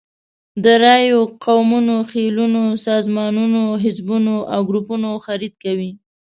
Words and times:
د 0.63 0.65
رایو، 0.83 1.19
قومونو، 1.43 1.95
خېلونو، 2.09 2.63
سازمانونو، 2.85 3.63
حزبونو 3.83 4.35
او 4.53 4.59
ګروپونو 4.69 5.09
خرید 5.25 5.53
کوي. 5.63 5.91